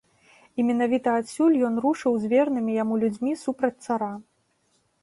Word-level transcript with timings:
І 0.61 0.63
менавіта 0.69 1.09
адсюль 1.21 1.59
ён 1.69 1.77
рушыў 1.85 2.17
з 2.25 2.33
вернымі 2.35 2.71
яму 2.83 2.99
людзьмі 3.05 3.39
супраць 3.47 3.77
цара. 3.85 4.13